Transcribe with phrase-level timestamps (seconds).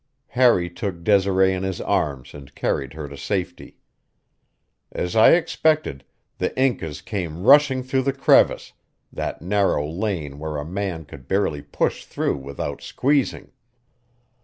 [0.29, 3.77] Harry took Desiree in his arms and carried her to safety.
[4.91, 6.03] As I expected,
[6.39, 8.73] the Incas came rushing through the crevice
[9.13, 13.51] that narrow lane where a man could barely push through without squeezing.